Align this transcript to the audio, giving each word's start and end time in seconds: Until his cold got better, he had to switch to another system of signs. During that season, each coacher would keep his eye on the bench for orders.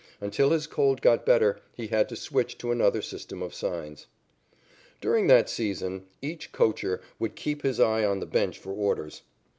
Until 0.19 0.49
his 0.49 0.65
cold 0.65 0.99
got 0.99 1.27
better, 1.27 1.59
he 1.75 1.85
had 1.89 2.09
to 2.09 2.15
switch 2.15 2.57
to 2.57 2.71
another 2.71 3.03
system 3.03 3.43
of 3.43 3.53
signs. 3.53 4.07
During 4.99 5.27
that 5.27 5.47
season, 5.47 6.07
each 6.23 6.51
coacher 6.51 7.01
would 7.19 7.35
keep 7.35 7.61
his 7.61 7.79
eye 7.79 8.03
on 8.03 8.19
the 8.19 8.25
bench 8.25 8.57
for 8.57 8.71
orders. 8.73 9.21